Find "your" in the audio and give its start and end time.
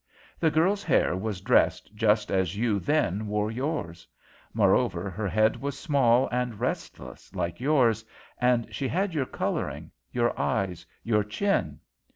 9.13-9.27, 10.11-10.31, 11.03-11.23